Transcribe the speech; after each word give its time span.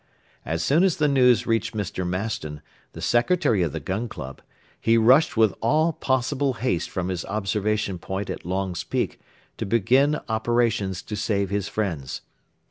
As 0.47 0.63
soon 0.63 0.83
as 0.83 0.97
the 0.97 1.07
news 1.07 1.45
reached 1.45 1.75
Mr. 1.75 2.07
Maston, 2.07 2.63
the 2.93 3.01
Secretary 3.03 3.61
of 3.61 3.71
the 3.71 3.79
Gun 3.79 4.09
Club, 4.09 4.41
he 4.79 4.97
rushed 4.97 5.37
with 5.37 5.53
all 5.61 5.93
possible 5.93 6.53
haste 6.53 6.89
from 6.89 7.09
his 7.09 7.23
observation 7.25 7.99
point 7.99 8.27
at 8.31 8.43
Long's 8.43 8.83
Peak 8.83 9.21
to 9.57 9.65
begin 9.67 10.19
operations 10.27 11.03
to 11.03 11.15
save 11.15 11.51
his 11.51 11.67
friends. 11.67 12.21